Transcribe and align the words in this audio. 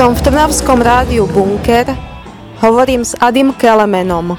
Som 0.00 0.16
v 0.16 0.32
Trnavskom 0.32 0.80
rádiu 0.80 1.28
Bunker, 1.28 1.84
hovorím 2.64 3.04
s 3.04 3.12
Adim 3.20 3.52
Kelemenom. 3.52 4.32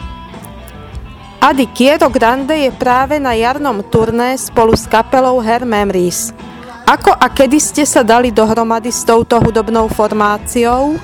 Adi 1.37 1.69
Kiero 1.69 2.09
Grande 2.09 2.65
je 2.65 2.73
práve 2.73 3.21
na 3.21 3.37
jarnom 3.37 3.85
turné 3.85 4.41
spolu 4.41 4.73
s 4.73 4.89
kapelou 4.89 5.37
Her 5.37 5.61
Memories. 5.61 6.33
Ako 6.89 7.13
a 7.13 7.29
kedy 7.29 7.61
ste 7.61 7.85
sa 7.85 8.01
dali 8.01 8.33
dohromady 8.33 8.89
s 8.89 9.05
touto 9.05 9.37
hudobnou 9.37 9.85
formáciou? 9.85 10.97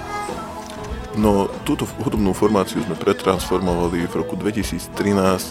No, 1.13 1.53
túto 1.61 1.85
hudobnú 2.01 2.33
formáciu 2.33 2.81
sme 2.81 2.97
pretransformovali 2.97 4.09
v 4.09 4.13
roku 4.17 4.33
2013 4.33 4.89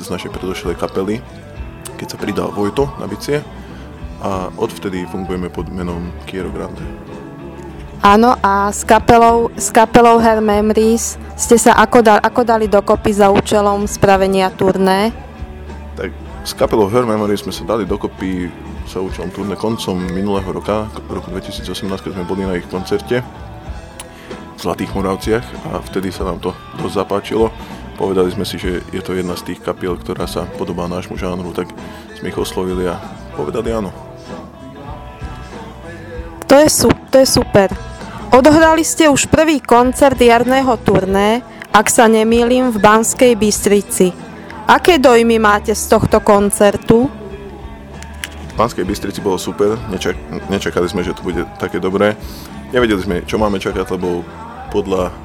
z 0.03 0.09
našej 0.11 0.35
predošlej 0.35 0.75
kapely, 0.75 1.23
keď 1.95 2.07
sa 2.11 2.19
pridal 2.19 2.51
Vojto 2.51 2.91
na 2.99 3.07
bicie 3.07 3.39
a 4.19 4.51
odvtedy 4.59 5.07
fungujeme 5.07 5.47
pod 5.47 5.71
menom 5.71 6.11
Kiero 6.27 6.51
Grande. 6.51 6.83
Áno, 8.07 8.39
a 8.39 8.71
s 8.71 8.87
kapelou, 8.87 9.51
s 9.59 9.75
kapelou 9.75 10.23
Her 10.23 10.39
Memories 10.39 11.19
ste 11.35 11.59
sa 11.59 11.75
ako, 11.75 12.07
da, 12.07 12.23
ako 12.23 12.47
dali 12.47 12.71
dokopy 12.71 13.11
za 13.11 13.35
účelom 13.35 13.83
spravenia 13.91 14.47
turné? 14.55 15.11
Tak 15.99 16.15
s 16.47 16.55
kapelou 16.55 16.87
Her 16.87 17.03
Memories 17.03 17.43
sme 17.43 17.51
sa 17.51 17.67
dali 17.67 17.83
dokopy 17.83 18.47
za 18.87 19.03
účelom 19.03 19.35
turné 19.35 19.59
koncom 19.59 19.99
minulého 19.99 20.47
roka, 20.47 20.87
roku 21.11 21.35
2018, 21.35 21.67
keď 21.83 22.13
sme 22.15 22.31
boli 22.31 22.47
na 22.47 22.55
ich 22.55 22.71
koncerte 22.71 23.27
v 24.55 24.59
Zlatých 24.63 24.95
Moravciach 24.95 25.75
a 25.75 25.83
vtedy 25.83 26.15
sa 26.15 26.31
nám 26.31 26.39
to 26.39 26.55
dosť 26.79 27.03
zapáčilo. 27.03 27.51
Povedali 27.99 28.31
sme 28.31 28.47
si, 28.47 28.55
že 28.55 28.87
je 28.95 29.03
to 29.03 29.19
jedna 29.19 29.35
z 29.35 29.51
tých 29.51 29.67
kapiel, 29.67 29.99
ktorá 29.99 30.31
sa 30.31 30.47
podobá 30.55 30.87
nášmu 30.87 31.19
žánru, 31.19 31.51
tak 31.51 31.75
sme 32.15 32.31
ich 32.31 32.39
oslovili 32.39 32.87
a 32.87 33.03
povedali 33.35 33.75
áno. 33.75 33.91
To 36.47 36.55
je, 36.55 36.71
to 37.11 37.17
je 37.19 37.27
super. 37.27 37.96
Odohrali 38.37 38.85
ste 38.85 39.09
už 39.09 39.33
prvý 39.33 39.65
koncert 39.65 40.21
jarného 40.21 40.77
turné, 40.85 41.41
ak 41.73 41.89
sa 41.89 42.05
nemýlim, 42.05 42.69
v 42.69 42.77
Banskej 42.77 43.33
Bystrici. 43.33 44.13
Aké 44.69 45.01
dojmy 45.01 45.41
máte 45.41 45.73
z 45.73 45.81
tohto 45.89 46.21
koncertu? 46.21 47.09
V 48.53 48.55
Banskej 48.61 48.85
Bystrici 48.85 49.25
bolo 49.25 49.41
super, 49.41 49.81
Nečak, 49.89 50.21
nečakali 50.53 50.85
sme, 50.85 51.01
že 51.01 51.17
to 51.17 51.25
bude 51.25 51.49
také 51.57 51.81
dobré. 51.81 52.13
Nevedeli 52.77 53.01
sme, 53.01 53.17
čo 53.25 53.41
máme 53.41 53.57
čakať, 53.57 53.97
lebo 53.97 54.21
podľa 54.69 55.17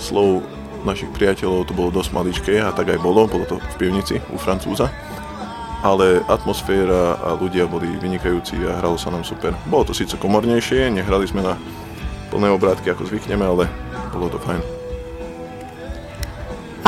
slov 0.00 0.48
našich 0.88 1.12
priateľov 1.12 1.68
to 1.68 1.76
bolo 1.76 1.92
dosť 1.92 2.16
maličké 2.16 2.56
a 2.64 2.72
tak 2.72 2.88
aj 2.88 3.04
bolo, 3.04 3.28
bolo 3.28 3.44
to 3.44 3.60
v 3.60 3.74
pivnici 3.76 4.16
u 4.32 4.40
Francúza. 4.40 4.88
Ale 5.84 6.24
atmosféra 6.24 7.20
a 7.20 7.36
ľudia 7.36 7.68
boli 7.68 8.00
vynikajúci 8.00 8.64
a 8.64 8.80
hralo 8.80 8.96
sa 8.96 9.12
nám 9.12 9.28
super. 9.28 9.52
Bolo 9.68 9.92
to 9.92 9.92
síce 9.92 10.16
komornejšie, 10.16 10.88
nehrali 10.88 11.28
sme 11.28 11.44
na 11.44 11.52
plné 12.28 12.52
obrátky 12.52 12.92
ako 12.92 13.08
zvykneme, 13.08 13.44
ale 13.44 13.64
bolo 14.12 14.28
to 14.28 14.38
fajn. 14.40 14.60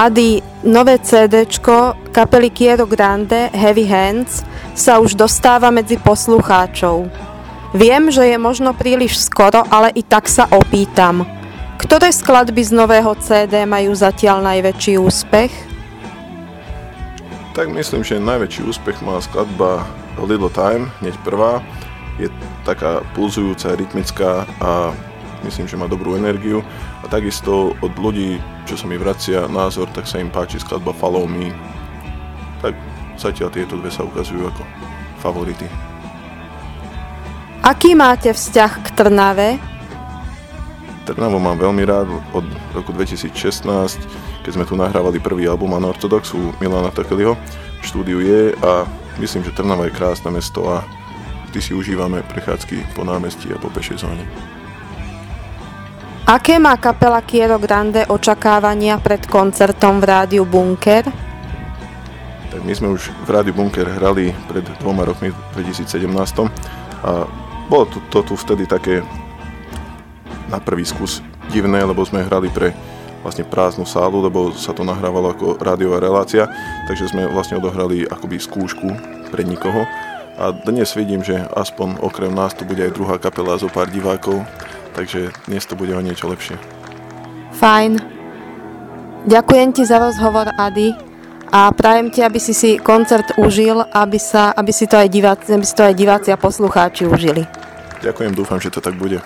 Adi, 0.01 0.41
nové 0.65 0.97
CD 1.05 1.45
kapely 2.09 2.49
Kiero 2.49 2.89
Grande 2.89 3.53
Heavy 3.53 3.85
Hands 3.85 4.41
sa 4.73 4.97
už 4.97 5.13
dostáva 5.13 5.69
medzi 5.69 6.01
poslucháčov. 6.01 7.05
Viem, 7.77 8.09
že 8.09 8.25
je 8.25 8.39
možno 8.41 8.73
príliš 8.73 9.21
skoro, 9.21 9.61
ale 9.69 9.93
i 9.93 10.01
tak 10.01 10.25
sa 10.25 10.49
opýtam. 10.49 11.29
Ktoré 11.77 12.11
skladby 12.13 12.65
z 12.65 12.73
nového 12.73 13.13
CD 13.21 13.69
majú 13.69 13.93
zatiaľ 13.93 14.41
najväčší 14.41 14.97
úspech? 14.97 15.53
Tak 17.53 17.69
myslím, 17.69 18.01
že 18.01 18.17
najväčší 18.17 18.63
úspech 18.65 19.05
má 19.05 19.21
skladba 19.21 19.85
Little 20.17 20.49
Time, 20.49 20.89
hneď 21.05 21.13
prvá. 21.23 21.61
Je 22.17 22.33
taká 22.65 23.05
pulzujúca, 23.13 23.77
rytmická 23.77 24.49
a 24.61 24.97
myslím, 25.45 25.67
že 25.69 25.79
má 25.79 25.87
dobrú 25.89 26.17
energiu 26.17 26.65
a 27.03 27.07
takisto 27.09 27.77
od 27.81 27.93
ľudí, 27.97 28.41
čo 28.67 28.77
sa 28.77 28.87
mi 28.87 29.01
vracia 29.01 29.49
názor, 29.49 29.89
tak 29.93 30.05
sa 30.05 30.21
im 30.21 30.33
páči 30.33 30.61
skladba 30.61 30.93
Follow 30.93 31.25
Me. 31.25 31.53
Tak 32.61 32.77
zatiaľ 33.21 33.49
tieto 33.53 33.77
dve 33.77 33.93
sa 33.93 34.05
ukazujú 34.05 34.49
ako 34.49 34.63
favority. 35.21 35.69
Aký 37.61 37.93
máte 37.93 38.33
vzťah 38.33 38.73
k 38.81 38.87
Trnave? 38.97 39.49
Trnavu 41.05 41.43
mám 41.43 41.59
veľmi 41.59 41.83
rád 41.85 42.09
od 42.33 42.47
roku 42.73 42.95
2016, 42.95 43.35
keď 44.47 44.53
sme 44.55 44.65
tu 44.65 44.79
nahrávali 44.79 45.19
prvý 45.19 45.45
album 45.51 45.75
Anorthodox 45.77 46.33
u 46.33 46.55
Milana 46.63 46.89
Takeliho. 46.95 47.35
V 47.81 47.85
štúdiu 47.85 48.23
je 48.23 48.55
a 48.63 48.87
myslím, 49.19 49.45
že 49.45 49.53
Trnava 49.53 49.91
je 49.91 49.97
krásne 49.97 50.31
mesto 50.33 50.65
a 50.71 50.87
vždy 51.51 51.61
si 51.61 51.73
užívame 51.75 52.23
prechádzky 52.31 52.95
po 52.95 53.03
námestí 53.03 53.51
a 53.51 53.59
po 53.59 53.69
pešej 53.69 54.07
zóne. 54.07 54.25
Aké 56.31 56.63
má 56.63 56.79
kapela 56.79 57.19
Kiero 57.27 57.59
Grande 57.59 58.07
očakávania 58.07 59.03
pred 59.03 59.27
koncertom 59.27 59.99
v 59.99 60.15
rádiu 60.15 60.47
Bunker? 60.47 61.03
Tak 62.55 62.63
my 62.63 62.71
sme 62.71 62.95
už 62.95 63.11
v 63.27 63.29
rádiu 63.35 63.51
Bunker 63.51 63.91
hrali 63.99 64.31
pred 64.47 64.63
dvoma 64.79 65.03
rokmi, 65.03 65.35
v 65.35 65.67
2017. 65.67 65.91
A 67.03 67.27
bolo 67.67 67.91
to, 67.91 67.99
to 68.15 68.23
tu 68.23 68.35
vtedy 68.39 68.63
také 68.63 69.03
na 70.47 70.63
prvý 70.63 70.87
skús 70.87 71.19
divné, 71.51 71.83
lebo 71.83 72.07
sme 72.07 72.23
hrali 72.23 72.47
pre 72.47 72.79
vlastne 73.27 73.43
prázdnu 73.43 73.83
sálu, 73.83 74.23
lebo 74.23 74.55
sa 74.55 74.71
to 74.71 74.87
nahrávalo 74.87 75.35
ako 75.35 75.59
rádiová 75.59 75.99
relácia, 75.99 76.47
takže 76.87 77.11
sme 77.11 77.27
vlastne 77.27 77.59
odohrali 77.59 78.07
akoby 78.07 78.39
skúšku 78.39 78.87
pre 79.35 79.43
nikoho. 79.43 79.83
A 80.39 80.55
dnes 80.55 80.95
vidím, 80.95 81.27
že 81.27 81.43
aspoň 81.59 81.99
okrem 82.07 82.31
nás 82.31 82.55
tu 82.55 82.63
bude 82.63 82.87
aj 82.87 82.95
druhá 82.95 83.19
kapela 83.19 83.59
zo 83.59 83.67
pár 83.67 83.91
divákov, 83.91 84.47
takže 84.93 85.33
dnes 85.47 85.65
to 85.67 85.79
bude 85.79 85.95
o 85.95 86.03
niečo 86.03 86.29
lepšie. 86.29 86.59
Fajn. 87.57 88.01
Ďakujem 89.29 89.69
ti 89.77 89.83
za 89.85 90.01
rozhovor, 90.01 90.49
Ady. 90.57 90.97
A 91.51 91.75
prajem 91.75 92.15
ti, 92.15 92.23
aby 92.23 92.39
si 92.39 92.55
si 92.55 92.79
koncert 92.79 93.35
užil, 93.35 93.83
aby, 93.91 94.19
sa, 94.23 94.55
aby, 94.55 94.71
si 94.71 94.87
to 94.87 94.95
aj 94.95 95.11
diváci, 95.11 95.51
aby 95.51 95.67
si 95.67 95.75
to 95.75 95.83
aj 95.83 95.95
diváci 95.99 96.31
a 96.31 96.39
poslucháči 96.39 97.11
užili. 97.11 97.43
Ďakujem, 98.01 98.33
dúfam, 98.39 98.63
že 98.63 98.71
to 98.71 98.79
tak 98.79 98.95
bude. 98.95 99.19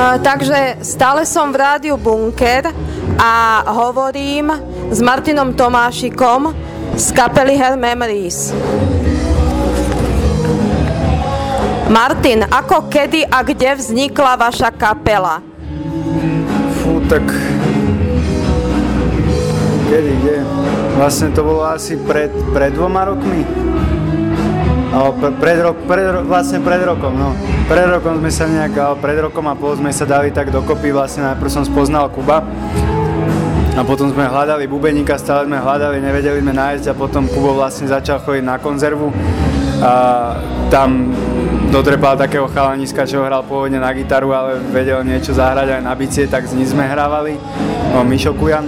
Uh, 0.00 0.16
takže 0.24 0.80
stále 0.80 1.28
som 1.28 1.52
v 1.52 1.60
rádiu 1.60 2.00
Bunker 2.00 2.72
a 3.20 3.60
hovorím 3.68 4.48
s 4.88 4.98
Martinom 5.04 5.52
Tomášikom 5.52 6.56
z 6.96 7.06
kapely 7.12 7.60
Her 7.60 7.76
Memories. 7.76 8.56
Martin, 11.90 12.46
ako, 12.46 12.86
kedy 12.86 13.26
a 13.26 13.42
kde 13.42 13.74
vznikla 13.74 14.38
vaša 14.38 14.70
kapela? 14.70 15.42
Fú, 16.78 17.02
tak... 17.10 17.26
Kedy, 19.90 20.10
kde? 20.22 20.36
Vlastne 20.94 21.34
to 21.34 21.42
bolo 21.42 21.66
asi 21.66 21.98
pred, 21.98 22.30
pred 22.54 22.70
dvoma 22.78 23.10
rokmi. 23.10 23.42
No, 24.94 25.10
pred, 25.18 25.58
rok, 25.58 25.82
pred, 25.90 26.06
vlastne 26.30 26.62
pred 26.62 26.78
rokom, 26.86 27.10
no. 27.10 27.34
Pred 27.66 27.98
rokom 27.98 28.22
sme 28.22 28.30
sa 28.30 28.46
nejak, 28.46 29.02
pred 29.02 29.18
rokom 29.18 29.50
a 29.50 29.58
pol 29.58 29.74
sme 29.74 29.90
sa 29.90 30.06
dali 30.06 30.30
tak 30.30 30.54
dokopy, 30.54 30.94
vlastne 30.94 31.26
najprv 31.26 31.50
som 31.50 31.66
spoznal 31.66 32.06
Kuba. 32.14 32.46
A 33.74 33.82
potom 33.82 34.14
sme 34.14 34.30
hľadali 34.30 34.70
bubeníka, 34.70 35.18
stále 35.18 35.42
sme 35.42 35.58
hľadali, 35.58 35.98
nevedeli 35.98 36.38
sme 36.38 36.54
nájsť 36.54 36.86
a 36.86 36.94
potom 36.94 37.26
Kubo 37.26 37.58
vlastne 37.58 37.90
začal 37.90 38.22
chodiť 38.22 38.46
na 38.46 38.62
konzervu. 38.62 39.10
A 39.82 39.92
tam 40.70 41.10
dotrepal 41.70 42.18
takého 42.18 42.50
chalaniska, 42.50 43.06
čo 43.06 43.22
hral 43.22 43.46
pôvodne 43.46 43.78
na 43.78 43.94
gitaru, 43.94 44.34
ale 44.34 44.58
vedel 44.74 45.06
niečo 45.06 45.30
zahrať 45.30 45.78
aj 45.78 45.82
na 45.86 45.94
bicie, 45.94 46.26
tak 46.26 46.50
s 46.50 46.52
ním 46.52 46.66
sme 46.66 46.82
hrávali, 46.82 47.38
no, 47.94 48.02
Mišo 48.02 48.34
Kujan. 48.34 48.66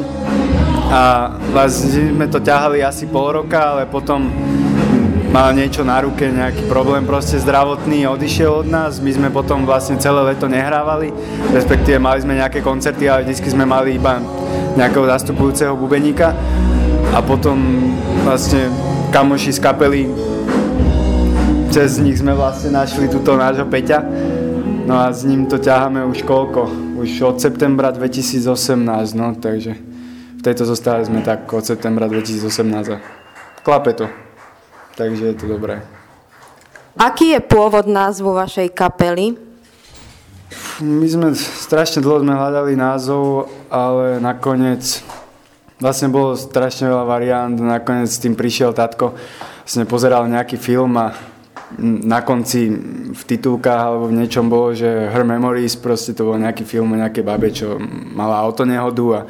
A 0.93 1.35
vlastne 1.51 2.15
sme 2.15 2.31
to 2.31 2.39
ťahali 2.39 2.79
asi 2.79 3.11
pol 3.11 3.43
roka, 3.43 3.59
ale 3.59 3.91
potom 3.91 4.31
mal 5.35 5.51
niečo 5.51 5.83
na 5.83 5.99
ruke, 5.99 6.31
nejaký 6.31 6.71
problém 6.71 7.03
proste 7.03 7.43
zdravotný, 7.43 8.07
odišiel 8.07 8.63
od 8.63 8.69
nás, 8.71 9.03
my 9.03 9.11
sme 9.11 9.29
potom 9.35 9.67
vlastne 9.67 9.99
celé 9.99 10.23
leto 10.23 10.47
nehrávali, 10.47 11.11
respektíve 11.51 11.99
mali 11.99 12.23
sme 12.23 12.39
nejaké 12.39 12.63
koncerty, 12.63 13.11
ale 13.11 13.27
vždy 13.27 13.51
sme 13.51 13.67
mali 13.67 13.99
iba 13.99 14.23
nejakého 14.79 15.11
zastupujúceho 15.11 15.75
bubeníka. 15.75 16.37
A 17.13 17.21
potom 17.21 17.59
vlastne 18.25 18.73
kamoši 19.13 19.53
z 19.53 19.61
kapely 19.61 20.09
cez 21.73 21.97
nich 21.97 22.21
sme 22.21 22.37
vlastne 22.37 22.77
našli 22.77 23.09
túto 23.09 23.33
nášho 23.33 23.65
Peťa. 23.65 24.05
No 24.85 25.01
a 25.01 25.09
s 25.09 25.25
ním 25.25 25.49
to 25.49 25.57
ťaháme 25.57 26.05
už 26.05 26.21
koľko? 26.29 26.69
Už 27.01 27.09
od 27.25 27.41
septembra 27.41 27.89
2018, 27.89 28.85
no 29.17 29.33
takže 29.41 29.81
v 30.37 30.43
tejto 30.45 30.69
zostave 30.69 31.09
sme 31.09 31.25
tak 31.25 31.49
od 31.49 31.65
septembra 31.65 32.13
2018 32.13 32.93
a 32.93 33.01
klape 33.65 33.97
to. 33.97 34.05
Takže 35.01 35.33
je 35.33 35.35
to 35.41 35.49
dobré. 35.49 35.81
Aký 36.93 37.33
je 37.33 37.41
pôvod 37.41 37.89
názvu 37.89 38.37
vašej 38.37 38.69
kapely? 38.77 39.41
My 40.85 41.09
sme 41.09 41.33
strašne 41.33 42.05
dlho 42.05 42.21
sme 42.21 42.37
hľadali 42.37 42.77
názov, 42.77 43.49
ale 43.73 44.21
nakoniec 44.21 45.01
vlastne 45.81 46.13
bolo 46.13 46.37
strašne 46.37 46.93
veľa 46.93 47.09
variant, 47.09 47.57
nakoniec 47.57 48.13
s 48.13 48.21
tým 48.21 48.37
prišiel 48.37 48.77
tatko, 48.77 49.17
vlastne 49.65 49.89
pozeral 49.89 50.29
nejaký 50.29 50.61
film 50.61 51.01
a 51.01 51.32
na 51.81 52.21
konci 52.21 52.69
v 53.13 53.23
titulkách 53.23 53.81
alebo 53.81 54.09
v 54.11 54.19
niečom 54.25 54.49
bolo, 54.49 54.77
že 54.77 55.09
Her 55.09 55.25
Memories, 55.25 55.79
proste 55.79 56.13
to 56.13 56.29
bol 56.29 56.37
nejaký 56.37 56.65
film 56.69 56.93
o 56.93 57.01
nejakej 57.01 57.25
babe, 57.25 57.49
čo 57.53 57.81
mala 58.13 58.41
autonehodu 58.43 59.05
a 59.13 59.21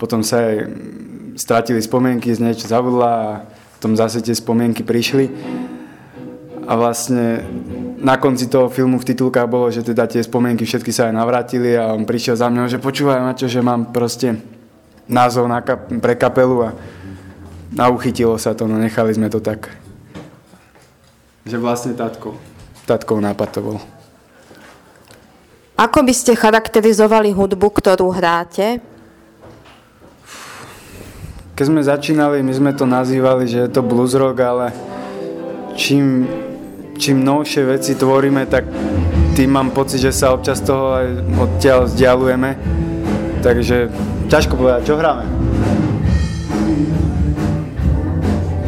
potom 0.00 0.24
sa 0.24 0.40
aj 0.42 0.56
stratili 1.36 1.80
spomienky, 1.80 2.32
z 2.32 2.42
niečo 2.42 2.68
zabudla 2.68 3.10
a 3.10 3.30
potom 3.78 3.98
zase 3.98 4.22
tie 4.22 4.34
spomienky 4.36 4.86
prišli. 4.86 5.26
A 6.62 6.78
vlastne 6.78 7.42
na 7.98 8.14
konci 8.18 8.46
toho 8.46 8.70
filmu 8.70 9.02
v 9.02 9.08
titulkách 9.10 9.50
bolo, 9.50 9.66
že 9.70 9.82
teda 9.82 10.06
tie 10.06 10.22
spomienky 10.22 10.62
všetky 10.62 10.94
sa 10.94 11.10
aj 11.10 11.18
navrátili 11.18 11.74
a 11.74 11.90
on 11.90 12.06
prišiel 12.06 12.38
za 12.38 12.46
mňou, 12.46 12.70
že 12.70 12.78
počúvaj 12.78 13.18
Maťo, 13.18 13.50
že 13.50 13.58
mám 13.58 13.90
proste 13.90 14.38
názov 15.10 15.50
na 15.50 15.58
kap- 15.58 15.90
pre 15.90 16.14
kapelu 16.14 16.70
a, 16.70 16.70
a 17.78 17.84
uchytilo 17.90 18.38
sa 18.38 18.54
to, 18.54 18.70
no 18.70 18.78
nechali 18.78 19.10
sme 19.10 19.26
to 19.26 19.42
tak. 19.42 19.81
Že 21.42 21.56
vlastne 21.58 21.92
tatkov, 21.98 22.38
tatkov 22.86 23.18
nápad 23.18 23.48
to 23.50 23.60
bol. 23.60 23.78
Ako 25.74 26.06
by 26.06 26.14
ste 26.14 26.38
charakterizovali 26.38 27.34
hudbu, 27.34 27.66
ktorú 27.74 28.14
hráte? 28.14 28.78
Keď 31.58 31.64
sme 31.66 31.82
začínali, 31.82 32.46
my 32.46 32.54
sme 32.54 32.70
to 32.70 32.86
nazývali, 32.86 33.50
že 33.50 33.66
je 33.66 33.70
to 33.74 33.82
blues 33.82 34.14
rock, 34.14 34.38
ale 34.38 34.70
čím, 35.74 36.30
čím 36.94 37.26
novšie 37.26 37.66
veci 37.66 37.98
tvoríme, 37.98 38.46
tak 38.46 38.70
tým 39.34 39.50
mám 39.50 39.74
pocit, 39.74 39.98
že 39.98 40.14
sa 40.14 40.30
občas 40.30 40.62
toho 40.62 40.94
aj 40.94 41.06
odtiaľ 41.42 41.90
vzdialujeme. 41.90 42.50
Takže 43.42 43.90
ťažko 44.30 44.54
povedať, 44.54 44.86
čo 44.86 44.94
hráme. 44.94 45.26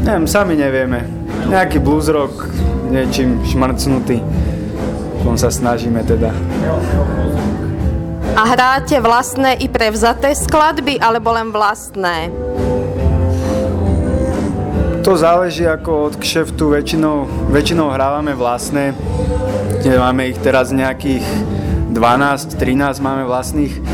Neviem, 0.03 0.27
sami 0.27 0.59
nevieme. 0.59 1.24
Nejaký 1.49 1.79
blues 1.79 2.09
rock, 2.09 2.49
niečím 2.89 3.45
šmrcnutý. 3.45 4.25
Tom 5.25 5.37
sa 5.41 5.49
snažíme 5.49 6.05
teda. 6.05 6.33
A 8.35 8.43
hráte 8.51 8.99
vlastné 8.99 9.63
i 9.63 9.71
prevzaté 9.71 10.35
skladby, 10.35 10.99
alebo 10.99 11.31
len 11.33 11.55
vlastné? 11.55 12.35
To 15.05 15.15
záleží 15.15 15.69
ako 15.69 16.11
od 16.11 16.15
kšeftu, 16.17 16.73
väčšinou, 16.73 17.29
väčšinou 17.53 17.93
hrávame 17.93 18.33
vlastné. 18.33 18.97
Máme 19.85 20.33
ich 20.33 20.41
teraz 20.41 20.73
nejakých 20.73 21.23
12-13 21.93 23.05
máme 23.05 23.29
vlastných. 23.29 23.85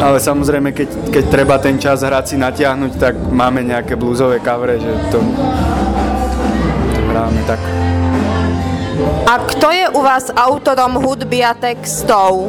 Ale 0.00 0.16
samozrejme, 0.16 0.72
keď, 0.72 0.88
keď 1.12 1.24
treba 1.28 1.56
ten 1.60 1.76
čas 1.76 2.00
hrať 2.00 2.24
si 2.32 2.36
natiahnuť, 2.40 2.92
tak 2.96 3.14
máme 3.16 3.64
nejaké 3.64 3.96
blúzové 3.96 4.40
kavre, 4.40 4.80
že 4.80 4.92
to 5.12 5.20
hráme 7.20 7.44
tak. 7.44 7.60
A 9.28 9.34
kto 9.44 9.68
je 9.68 9.86
u 9.92 10.00
vás 10.00 10.32
autorom 10.32 10.96
hudby 10.96 11.44
a 11.44 11.52
textov? 11.52 12.48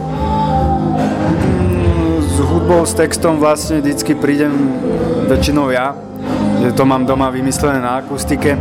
S 2.24 2.40
hudbou, 2.40 2.88
s 2.88 2.96
textom 2.96 3.36
vlastne 3.36 3.84
vždycky 3.84 4.16
prídem 4.16 4.52
väčšinou 5.28 5.76
ja, 5.76 5.92
že 6.64 6.72
to 6.72 6.88
mám 6.88 7.04
doma 7.04 7.28
vymyslené 7.28 7.84
na 7.84 8.00
akustike. 8.00 8.56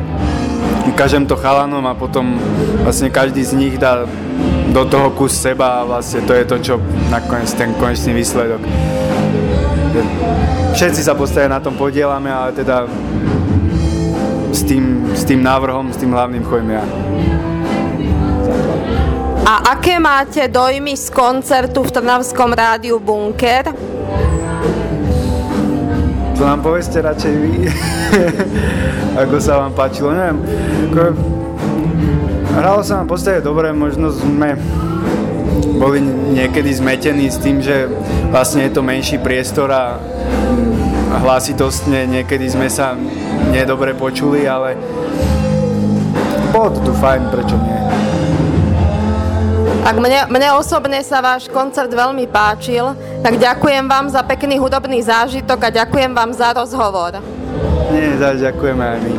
Ukážem 0.91 1.23
to 1.31 1.39
chalanom 1.39 1.87
a 1.87 1.95
potom 1.95 2.35
vlastne 2.83 3.07
každý 3.07 3.47
z 3.47 3.55
nich 3.55 3.75
dá 3.79 4.03
do 4.75 4.83
toho 4.87 5.15
kus 5.15 5.35
seba 5.39 5.83
a 5.83 5.87
vlastne 5.87 6.27
to 6.27 6.35
je 6.35 6.45
to, 6.47 6.57
čo 6.59 6.75
nakoniec 7.11 7.51
ten 7.55 7.71
konečný 7.79 8.19
výsledok. 8.19 8.59
Všetci 10.75 11.03
sa 11.03 11.15
podstate 11.19 11.51
na 11.51 11.59
tom 11.59 11.75
podielame, 11.75 12.31
ale 12.31 12.55
teda 12.55 12.87
s 14.51 14.63
tým, 14.67 15.15
s 15.15 15.23
tým 15.25 15.43
návrhom, 15.43 15.95
s 15.95 15.99
tým 15.99 16.11
hlavným 16.11 16.45
chodím 16.45 16.79
ja. 16.79 16.85
A 19.47 19.75
aké 19.75 19.99
máte 19.99 20.47
dojmy 20.47 20.95
z 20.95 21.11
koncertu 21.11 21.83
v 21.83 21.91
Trnavskom 21.91 22.55
rádiu 22.55 23.03
Bunker? 23.03 23.73
To 26.39 26.43
nám 26.47 26.63
poveste 26.63 27.03
radšej 27.03 27.35
vy, 27.37 27.53
ako 29.27 29.37
sa 29.43 29.61
vám 29.61 29.77
páčilo, 29.77 30.15
neviem. 30.15 30.41
Ako, 30.89 31.03
hralo 32.57 32.81
sa 32.81 33.03
nám 33.03 33.07
v 33.07 33.13
podstate 33.13 33.41
dobre, 33.45 33.75
možno 33.77 34.09
sme 34.09 34.57
boli 35.77 36.01
niekedy 36.33 36.73
zmetení 36.73 37.29
s 37.29 37.37
tým, 37.41 37.61
že 37.61 37.89
vlastne 38.33 38.65
je 38.69 38.73
to 38.73 38.81
menší 38.81 39.21
priestor 39.21 39.69
a 39.69 40.01
hlasitostne 41.21 42.09
niekedy 42.09 42.49
sme 42.49 42.73
sa 42.73 42.97
nedobre 43.51 43.95
počuli, 43.95 44.47
ale 44.47 44.79
bolo 46.51 46.75
to 46.75 46.91
tu 46.91 46.93
fajn, 46.99 47.23
prečo 47.31 47.57
nie. 47.59 47.79
Ak 49.81 49.97
mne, 49.97 50.29
mne 50.29 50.49
osobne 50.61 51.01
sa 51.01 51.25
váš 51.25 51.49
koncert 51.49 51.89
veľmi 51.89 52.29
páčil, 52.29 52.93
tak 53.25 53.41
ďakujem 53.41 53.89
vám 53.89 54.13
za 54.13 54.21
pekný 54.21 54.61
hudobný 54.61 55.01
zážitok 55.01 55.67
a 55.67 55.71
ďakujem 55.73 56.13
vám 56.13 56.37
za 56.37 56.53
rozhovor. 56.53 57.17
Nie, 57.91 58.15
ďakujeme 58.19 58.85
aj 58.85 58.99
my. 59.01 59.15